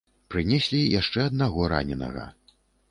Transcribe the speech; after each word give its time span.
Прынеслі 0.35 0.79
яшчэ 0.99 1.19
аднаго 1.31 1.71
раненага. 1.77 2.29